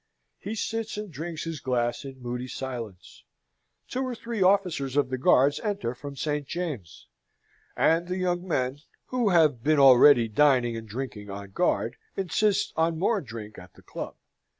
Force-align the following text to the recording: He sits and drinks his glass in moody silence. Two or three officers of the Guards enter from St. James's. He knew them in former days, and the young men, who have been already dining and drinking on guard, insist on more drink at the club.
He 0.39 0.55
sits 0.55 0.97
and 0.97 1.11
drinks 1.11 1.43
his 1.43 1.59
glass 1.59 2.05
in 2.05 2.19
moody 2.23 2.47
silence. 2.47 3.23
Two 3.87 4.01
or 4.01 4.15
three 4.15 4.41
officers 4.41 4.97
of 4.97 5.11
the 5.11 5.17
Guards 5.19 5.59
enter 5.59 5.93
from 5.93 6.15
St. 6.15 6.47
James's. 6.47 7.05
He 7.77 7.83
knew 7.83 7.85
them 7.85 7.91
in 7.91 7.93
former 7.93 7.99
days, 7.99 7.99
and 7.99 8.07
the 8.07 8.17
young 8.17 8.47
men, 8.47 8.79
who 9.09 9.29
have 9.29 9.63
been 9.63 9.77
already 9.77 10.27
dining 10.27 10.75
and 10.75 10.89
drinking 10.89 11.29
on 11.29 11.51
guard, 11.51 11.97
insist 12.17 12.73
on 12.75 12.97
more 12.97 13.21
drink 13.21 13.59
at 13.59 13.75
the 13.75 13.83
club. 13.83 14.15